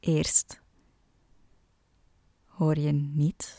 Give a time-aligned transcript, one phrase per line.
[0.00, 0.60] Eerst
[2.44, 3.56] hoor je niets.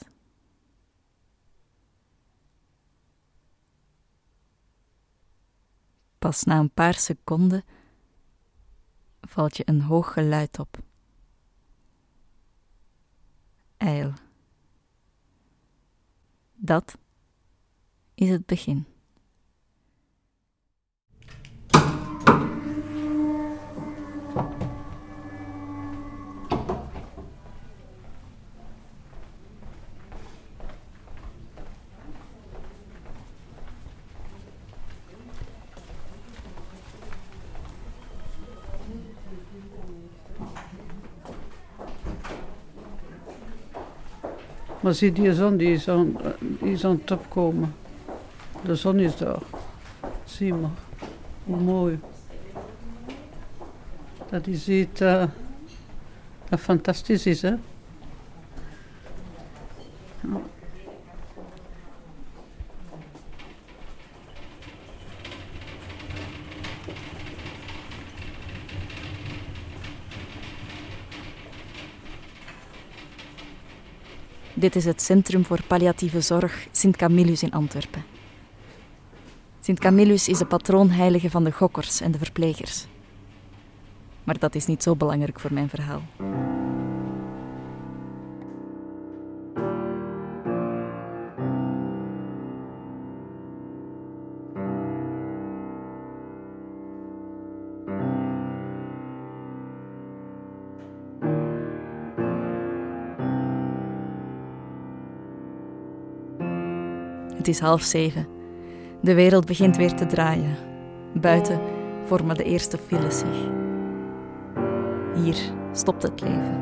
[6.18, 7.64] Pas na een paar seconden
[9.22, 10.78] valt je een hoog geluid op.
[13.78, 14.14] Eil.
[16.55, 16.98] Dat
[18.14, 18.91] is het begin.
[44.81, 47.26] Maar zie die zon, die is aan, die is aan het.
[48.66, 49.42] De zon is daar.
[50.26, 50.70] Zie maar.
[51.44, 52.00] Hoe mooi.
[54.30, 55.23] Dat is iets uh,
[56.50, 57.54] dat fantastisch is, hè?
[74.62, 78.04] Dit is het Centrum voor Palliatieve Zorg Sint Camillus in Antwerpen.
[79.59, 82.86] Sint Camillus is de patroonheilige van de gokkers en de verplegers.
[84.23, 86.02] Maar dat is niet zo belangrijk voor mijn verhaal.
[107.42, 108.28] Het is half zeven.
[109.02, 110.56] De wereld begint weer te draaien.
[111.14, 111.61] Buiten
[112.06, 113.50] vormen de eerste files zich.
[115.16, 115.38] Hier
[115.72, 116.59] stopt het leven.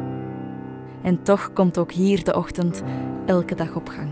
[1.01, 2.83] En toch komt ook hier de ochtend
[3.25, 4.09] elke dag op gang.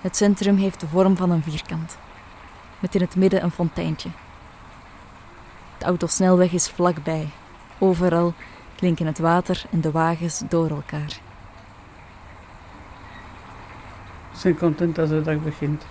[0.00, 1.98] Het centrum heeft de vorm van een vierkant,
[2.78, 4.08] met in het midden een fonteintje.
[5.78, 7.28] De autosnelweg is vlakbij.
[7.78, 8.34] Overal
[8.76, 11.18] klinken het water en de wagens door elkaar.
[14.32, 15.86] Ik ben content als de dag begint.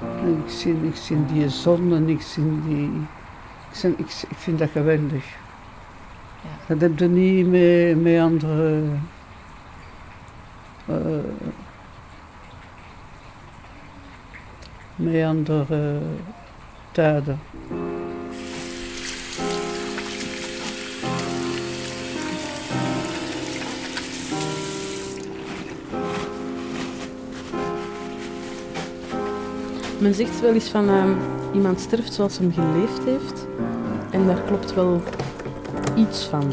[0.00, 2.90] En ik, zie, ik zie die zon en ik zie die...
[3.70, 5.24] Ik, zie, ik, ik vind dat geweldig.
[6.42, 6.74] Ja.
[6.74, 8.82] Dat heb je niet met, met andere...
[10.88, 11.24] Uh,
[14.96, 15.98] met andere
[16.92, 17.40] tijden.
[30.04, 31.16] Men zegt wel eens van uh,
[31.54, 33.46] iemand sterft zoals hem geleefd heeft.
[34.10, 35.00] En daar klopt wel
[35.96, 36.50] iets van.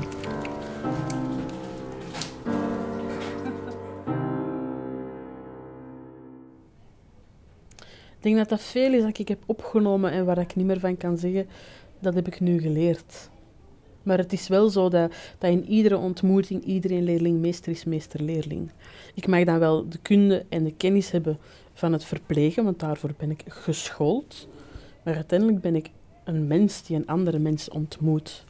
[7.88, 10.80] Ik denk dat dat veel is dat ik heb opgenomen en waar ik niet meer
[10.80, 11.48] van kan zeggen,
[12.00, 13.30] dat heb ik nu geleerd.
[14.04, 18.72] Maar het is wel zo dat, dat in iedere ontmoeting iedereen leerling-meester is meester-leerling.
[19.14, 21.38] Ik mag dan wel de kunde en de kennis hebben
[21.82, 24.48] van het verplegen, want daarvoor ben ik geschoold.
[25.04, 25.90] Maar uiteindelijk ben ik
[26.24, 28.46] een mens die een andere mens ontmoet.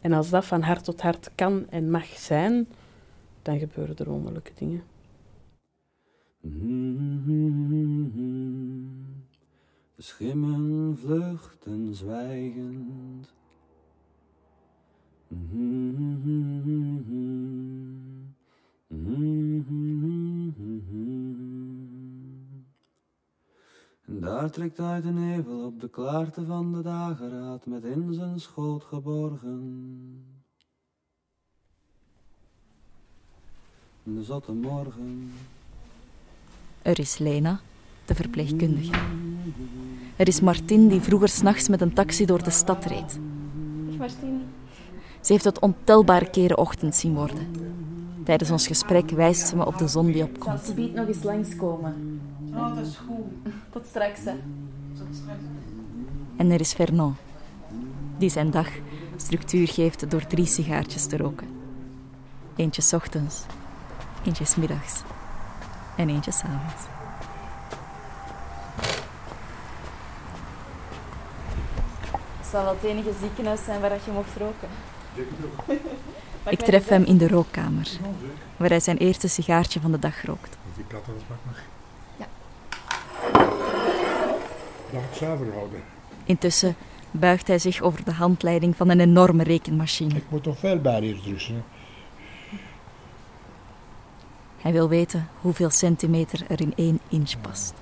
[0.00, 2.68] En als dat van hart tot hart kan en mag zijn,
[3.42, 4.82] dan gebeuren er wonderlijke dingen.
[9.94, 13.34] De schimmen vluchten zwijgend.
[24.10, 28.40] En daar trekt uit de nevel op de klaarte van de dageraad met in zijn
[28.40, 30.24] schoot geborgen.
[34.02, 35.32] De zotte morgen.
[36.82, 37.60] Er is Lena,
[38.04, 38.92] de verpleegkundige.
[40.16, 43.18] Er is Martin, die vroeger s'nachts met een taxi door de stad reed.
[43.98, 44.42] Martin.
[45.20, 47.50] Ze heeft het ontelbare keren ochtend zien worden.
[48.24, 50.60] Tijdens ons gesprek wijst ze me op de zon die opkomt.
[50.60, 52.20] Zal ze nog eens langskomen?
[52.54, 53.52] Oh, dat is goed.
[53.70, 54.34] Tot straks, hè.
[56.36, 57.16] En er is Fernand,
[58.18, 58.68] die zijn dag
[59.16, 61.48] structuur geeft door drie sigaartjes te roken.
[62.56, 63.44] Eentje 's ochtends,
[64.24, 65.02] eentje 's middags
[65.96, 66.82] en eentje 's avonds.
[72.38, 74.68] Het zal wel het enige ziekenhuis zijn waar je mocht roken.
[76.48, 77.88] Ik tref hem in de rookkamer,
[78.56, 80.56] waar hij zijn eerste sigaartje van de dag rookt.
[80.76, 81.58] Die platte wasbak nog.
[84.92, 85.82] Laat het zuiver houden.
[86.24, 86.76] Intussen
[87.10, 90.14] buigt hij zich over de handleiding van een enorme rekenmachine.
[90.14, 91.64] Ik moet nog veel bijleren drussen.
[94.58, 97.74] Hij wil weten hoeveel centimeter er in één inch past.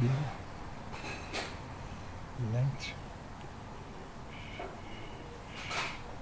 [0.00, 0.10] Hier.
[2.52, 2.86] Lengte.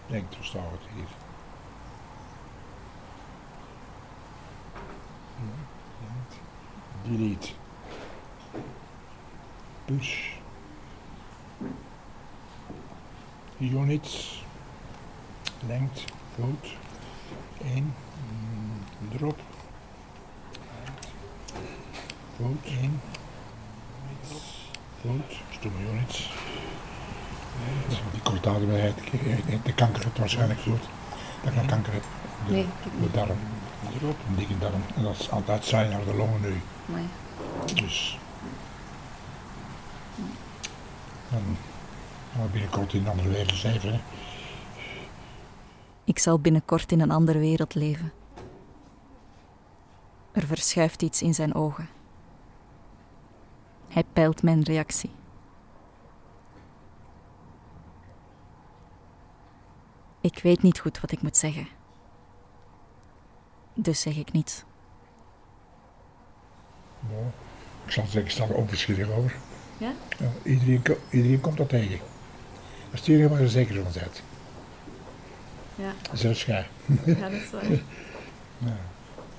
[0.06, 1.04] Lengte, hoe staat het hier?
[5.36, 7.10] Ja.
[7.10, 7.59] Delete.
[9.84, 10.38] Push.
[13.58, 14.42] Units.
[15.66, 16.02] Lengte.
[16.34, 16.66] Goed.
[17.64, 17.94] 1.
[19.16, 19.38] Drop.
[22.36, 22.64] Goed.
[22.64, 23.00] 1.
[25.00, 25.36] Goed.
[25.50, 26.30] Stomme units.
[28.12, 28.94] Die kortade bij
[29.64, 30.82] de kanker het waarschijnlijk goed.
[31.44, 32.02] Dat ik kanker heb.
[32.46, 32.66] De, Nee,
[33.00, 33.36] de darm.
[34.28, 34.82] Een dikke darm.
[34.96, 36.60] En dat is altijd zijn naar de longen nu.
[37.74, 38.18] Dus.
[41.30, 41.56] Dan
[42.32, 43.92] gaan we binnenkort in een andere wereld leven.
[43.92, 44.00] Hè.
[46.04, 48.12] Ik zal binnenkort in een andere wereld leven.
[50.32, 51.88] Er verschuift iets in zijn ogen.
[53.88, 55.10] Hij peilt mijn reactie.
[60.20, 61.68] Ik weet niet goed wat ik moet zeggen.
[63.74, 64.64] Dus zeg ik niets.
[67.08, 67.24] Nou,
[67.84, 69.36] ik zal zeggen, ik sta er onverschillig over.
[69.80, 69.92] Ja?
[70.42, 71.98] iedereen, ko- iedereen komt dat tegen.
[72.90, 74.22] Dat is het enige waar je zeker van bent.
[75.74, 76.66] Ja, Zelfs jij.
[77.04, 77.62] ja dat is waar.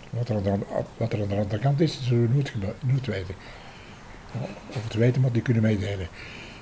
[0.09, 0.59] Wat er, aan de,
[0.97, 3.35] wat er aan de andere kant is, zullen we nooit, nooit weten.
[4.31, 4.39] Ja,
[4.69, 6.07] Of het weten, maar die kunnen meedelen.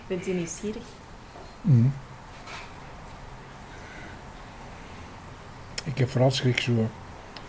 [0.07, 0.83] Bent u nieuwsgierig?
[1.61, 1.87] Mhm.
[5.83, 6.89] Ik heb vooral schrik zo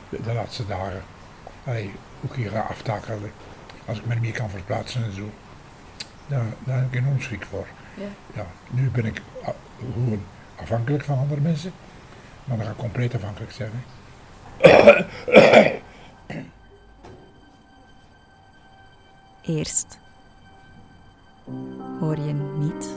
[0.09, 1.03] de, de laatste dagen.
[1.65, 1.91] Allee,
[2.25, 3.33] ook hier ga aftakelen.
[3.87, 5.31] Als ik me niet meer kan verplaatsen en zo.
[6.31, 7.67] Daar, daar heb ik enorm schrik voor.
[7.95, 8.07] Ja.
[8.35, 9.23] Ja, nu ben ik
[9.79, 10.23] gewoon
[10.57, 11.73] afhankelijk van andere mensen.
[12.45, 13.71] Maar dan ga ik compleet afhankelijk zijn.
[13.73, 13.81] Hè.
[19.43, 19.99] Eerst
[22.01, 22.89] hoor je niet.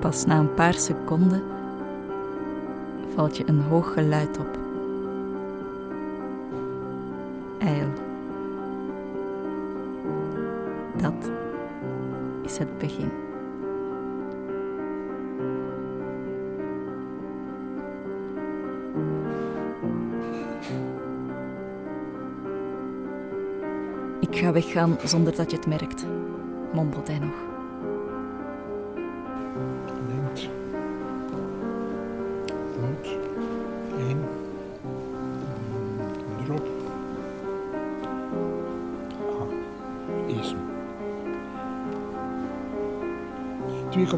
[0.00, 1.42] Pas na een paar seconden
[3.14, 4.69] valt je een hoog geluid op.
[7.60, 7.88] Eil.
[10.96, 11.30] Dat
[12.42, 13.10] is het begin.
[24.20, 26.06] Ik ga weggaan zonder dat je het merkt,
[26.72, 27.49] mompelt hij nog.
[44.06, 44.08] 2,54.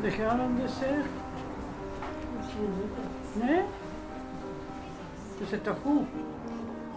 [0.00, 1.06] De een dessert?
[3.32, 3.62] Nee?
[5.42, 6.06] Je zit toch goed?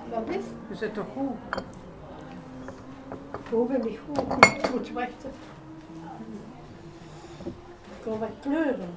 [0.10, 0.44] Wat is?
[0.70, 1.64] Je zit toch goed?
[3.50, 4.46] Hoe ben ik goed?
[4.46, 5.32] Ik moet wachten.
[7.98, 8.90] Ik wil wat kleuren.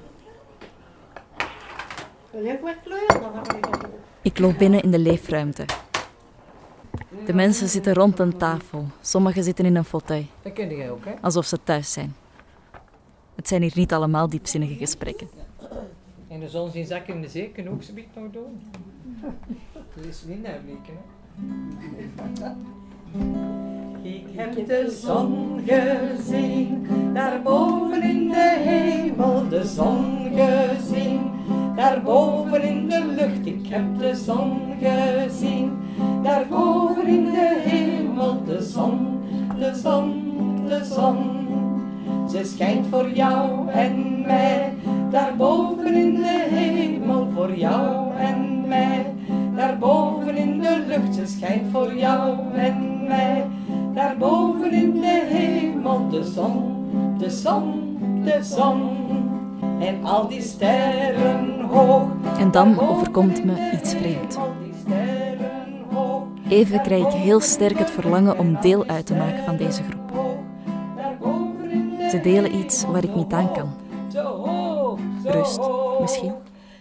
[2.31, 3.21] Wil je ook wat kleuren?
[3.21, 3.88] Dan het ook.
[4.23, 5.64] Ik loop binnen in de leefruimte.
[7.26, 8.87] De mensen zitten rond een tafel.
[9.00, 11.14] Sommigen zitten in een fauteuil, Dat ken jij ook, hè?
[11.21, 12.17] alsof ze thuis zijn.
[13.35, 15.28] Het zijn hier niet allemaal diepzinnige gesprekken.
[16.38, 18.61] En de zon zien zakken in de zee kunnen ook zoiets nog doen.
[19.95, 22.50] Dat is niet naar bleken, hè?
[24.09, 31.21] Ik heb de zon gezien, daarboven in de hemel, de zon gezien,
[31.76, 33.47] daarboven in de lucht.
[33.47, 35.78] Ik heb de zon gezien,
[36.23, 39.21] daarboven in de hemel, de zon,
[39.59, 40.23] de zon,
[40.66, 41.47] de zon.
[42.30, 44.75] Ze schijnt voor jou en mij,
[45.11, 49.15] daarboven in de hemel, voor jou en mij.
[49.57, 53.47] Daarboven in de lucht, ze schijnt voor jou en mij.
[53.95, 56.87] Daarboven in de hemel, de zon,
[57.19, 58.97] de zon, de zon.
[59.81, 62.09] En al die sterren hoog.
[62.38, 64.38] En dan overkomt me iets hoog.
[66.49, 69.99] Even krijg ik heel sterk het verlangen om deel uit te maken van deze groep.
[72.11, 73.88] Ze delen iets waar ik niet aan kan.
[75.31, 75.61] Rust,
[76.01, 76.35] misschien.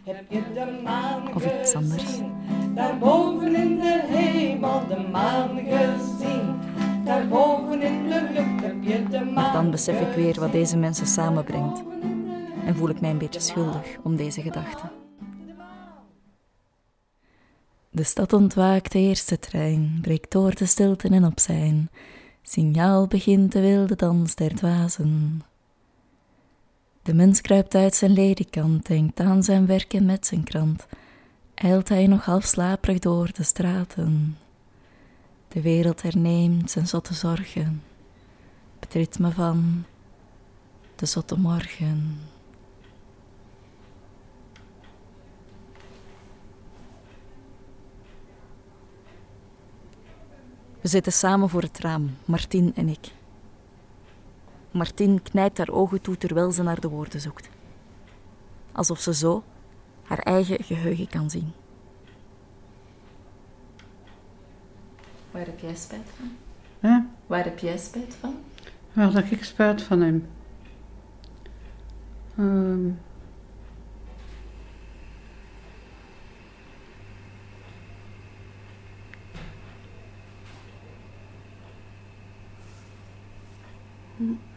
[0.05, 2.19] Heb je de maan Of iets anders.
[2.75, 6.59] Daarboven in de hemel de maan gezien.
[7.05, 11.07] Daarboven in de lucht heb je de maan Dan besef ik weer wat deze mensen
[11.07, 11.83] samenbrengt.
[12.65, 14.91] En voel ik mij een beetje schuldig om deze gedachten.
[17.89, 21.89] De stad ontwaakt, de eerste trein breekt door de stilte en op zijn
[22.41, 25.41] signaal begint de wilde dans der dwazen.
[27.07, 30.87] De mens kruipt uit zijn ledikant, denkt aan zijn werk en met zijn krant
[31.53, 34.37] eilt hij nog half slaperig door de straten.
[35.47, 37.83] De wereld herneemt zijn zotte zorgen,
[38.79, 39.85] het ritme van
[40.95, 42.19] de zotte morgen.
[50.81, 53.16] We zitten samen voor het raam, Martin en ik.
[54.77, 57.49] Martin knijpt haar ogen toe terwijl ze naar de woorden zoekt.
[58.71, 59.43] Alsof ze zo
[60.03, 61.51] haar eigen geheugen kan zien.
[65.31, 66.31] Waar heb jij spijt van?
[66.79, 66.99] Hè?
[67.27, 68.35] Waar heb jij spijt van?
[68.93, 70.27] Waar dat ik spijt van hem.
[72.37, 72.89] Ehm.
[84.17, 84.56] Hm.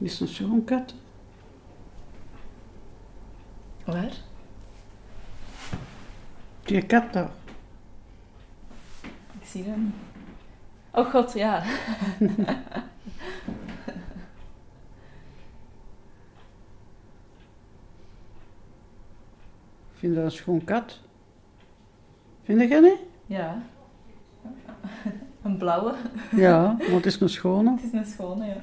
[0.00, 0.94] Is een zo'n kat?
[3.84, 4.12] Waar?
[6.62, 7.30] Die kat daar.
[9.40, 9.94] Ik zie hem.
[10.90, 11.62] Oh god, ja.
[19.92, 21.00] Vind dat een schoon kat.
[22.42, 22.98] Vind je niet?
[23.26, 23.62] Ja.
[25.42, 25.94] Een blauwe.
[26.30, 27.70] Ja, maar het is een schone.
[27.70, 28.62] Het is een schone, ja.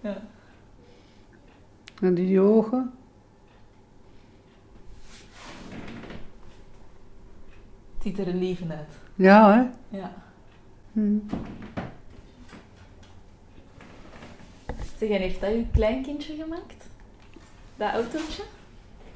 [0.00, 0.22] Ja.
[2.00, 2.92] En die, ogen.
[7.94, 8.92] Het ziet er een leven uit.
[9.14, 9.96] Ja, hè?
[9.98, 10.12] Ja.
[10.92, 11.18] Hm.
[14.98, 16.86] Zeg, en heeft dat uw kleinkindje gemaakt?
[17.76, 18.42] Dat autootje?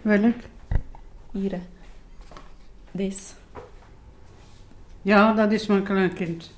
[0.03, 0.37] Welk?
[1.33, 1.61] Hier, hè.
[2.91, 3.35] Deze.
[5.03, 6.51] Ja, dat is mijn kleinkind.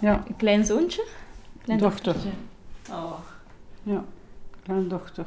[0.00, 1.06] Ja, Een klein zoontje?
[1.62, 2.12] Klein Dochter.
[2.12, 2.38] dochtertje.
[3.82, 4.04] Ja.
[4.62, 5.26] Kleindochter.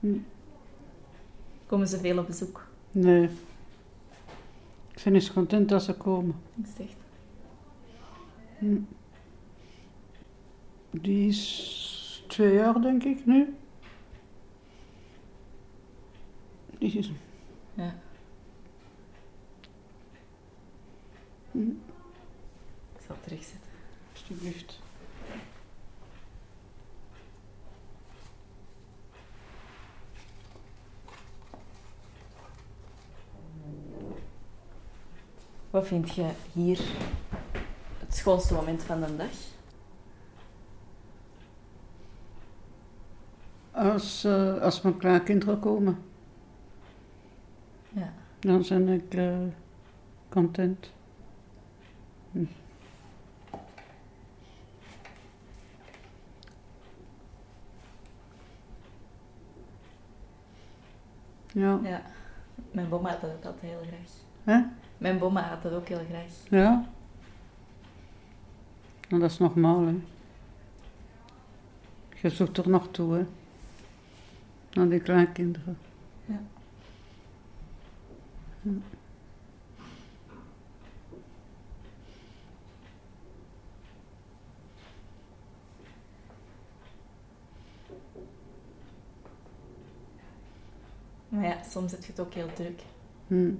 [0.00, 0.18] Hm.
[1.66, 2.66] Komen ze veel op bezoek?
[2.90, 3.28] Nee.
[4.94, 6.34] Ik ben eens content dat ze komen.
[6.54, 6.96] Dat is echt.
[8.58, 8.80] Hm.
[10.90, 13.54] Die is twee jaar, denk ik, nu.
[16.78, 17.10] Die is...
[17.74, 17.94] Ja.
[21.50, 21.68] Hm,
[22.96, 23.70] Ik zal terugzetten.
[24.12, 24.81] alsjeblieft.
[35.72, 36.80] Wat vind je hier
[37.98, 39.30] het schoonste moment van de dag?
[43.70, 45.98] Als, eh, als mijn kleinkinderen komen,
[47.88, 48.12] Ja.
[48.40, 49.38] dan ben ik eh,
[50.28, 50.90] content.
[52.32, 52.44] Hm.
[61.52, 61.80] Ja.
[61.82, 62.02] ja.
[62.70, 64.10] Mijn bomma had dat heel graag.
[64.44, 64.62] Hè?
[65.02, 66.32] Mijn bomma had dat ook heel graag.
[66.48, 66.84] Ja?
[69.08, 69.94] Nou, dat is normaal, hè.
[72.20, 73.24] Je zoekt er nog toe, hè.
[74.72, 75.78] Naar die kleinkinderen.
[76.24, 76.40] Ja.
[91.28, 92.82] Maar ja, soms heb je het ook heel druk.
[93.26, 93.54] Hm.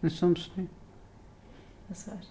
[0.00, 0.70] En soms niet.
[1.86, 2.24] Dat is waar.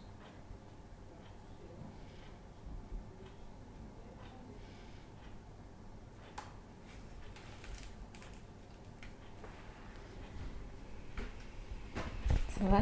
[12.69, 12.81] Va?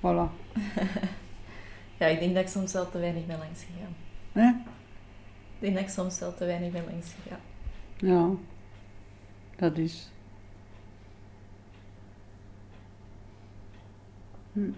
[0.00, 0.30] Voilà.
[1.98, 3.94] Ja, ik denk dat ik soms wel te weinig ben langs gegaan.
[4.32, 4.48] Hè?
[4.48, 7.40] Ik denk dat ik soms wel te weinig ben langs gegaan.
[7.96, 8.28] Ja.
[9.56, 10.10] Dat is.
[14.52, 14.70] Hm.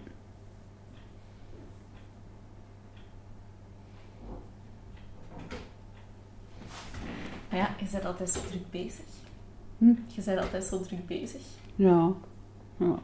[7.49, 9.05] Maar ja, je bent altijd zo druk bezig.
[9.77, 9.93] Hm?
[10.07, 11.41] Je bent altijd zo druk bezig.
[11.75, 12.13] Ja.
[12.77, 12.99] ja.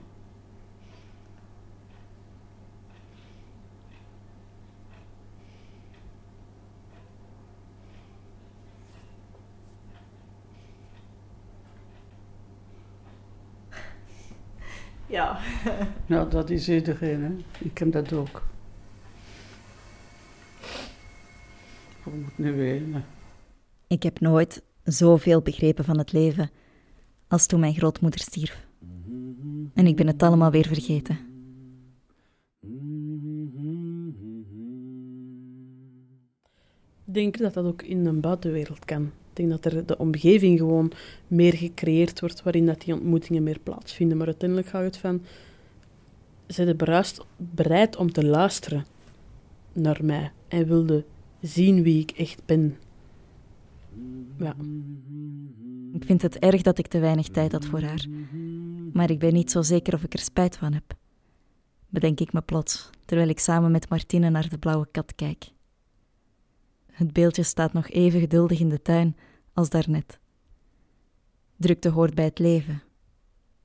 [15.12, 15.39] Ja.
[16.06, 17.30] Ja, dat is iedereen, hè.
[17.65, 18.44] Ik heb dat ook.
[22.06, 23.06] Ik moet nu wenen.
[23.88, 26.50] Ik heb nooit zoveel begrepen van het leven
[27.27, 28.68] als toen mijn grootmoeder stierf.
[29.74, 31.18] En ik ben het allemaal weer vergeten.
[37.06, 39.12] Ik denk dat dat ook in de buitenwereld kan.
[39.32, 40.92] Ik denk dat er de omgeving gewoon
[41.28, 44.18] meer gecreëerd wordt waarin dat die ontmoetingen meer plaatsvinden.
[44.18, 45.22] Maar uiteindelijk gaat het van...
[46.48, 48.86] Zijn beruist, bereid om te luisteren
[49.74, 51.06] naar mij en wilde
[51.42, 52.78] zien wie ik echt ben.
[54.38, 54.56] Ja.
[55.94, 58.06] Ik vind het erg dat ik te weinig tijd had voor haar.
[58.94, 60.94] Maar ik ben niet zo zeker of ik er spijt van heb.
[61.90, 65.52] Bedenk ik me plots, terwijl ik samen met Martine naar de blauwe kat kijk.
[66.92, 69.16] Het beeldje staat nog even geduldig in de tuin
[69.54, 70.20] als daarnet.
[71.56, 72.84] Drukte hoort bij het leven.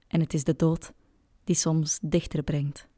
[0.08, 0.92] En het is de dood
[1.44, 2.88] die soms dichter brengt.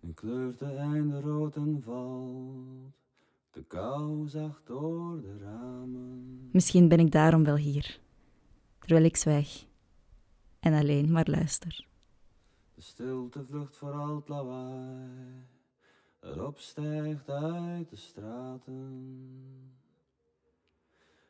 [0.00, 2.96] Een kleurt de einde rood en valt.
[3.50, 6.48] De kou zacht door de ramen.
[6.52, 8.00] Misschien ben ik daarom wel hier,
[8.78, 9.66] terwijl ik zwijg
[10.60, 11.86] en alleen maar luister.
[12.74, 15.57] De stilte vlucht voor al het lawaai.
[16.20, 19.18] Erop stijgt uit de straten.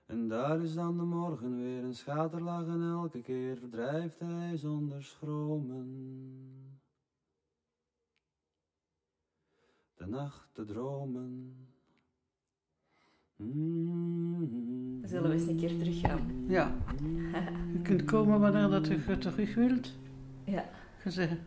[0.07, 5.05] En daar is dan de morgen weer een schaterlach en elke keer verdrijft hij zonder
[5.05, 6.81] schromen.
[9.94, 11.57] De nacht te dromen.
[15.03, 16.44] Zullen we eens een keer teruggaan?
[16.48, 16.77] Ja.
[17.72, 19.96] Je kunt komen wanneer dat je terug wilt.
[20.44, 20.68] Ja.
[21.05, 21.40] Je zegt,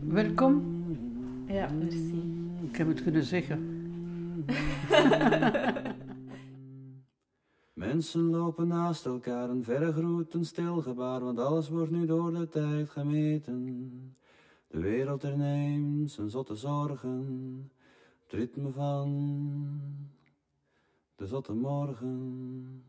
[0.00, 0.76] welkom.
[1.48, 2.22] Ja, merci.
[2.62, 3.58] Ik heb het kunnen zeggen.
[7.72, 12.32] Mensen lopen naast elkaar, een verre groet, een stil gebaar, want alles wordt nu door
[12.32, 14.16] de tijd gemeten.
[14.66, 17.70] De wereld herneemt zijn zotte zorgen,
[18.22, 19.10] het ritme van
[21.16, 22.84] de zotte morgen.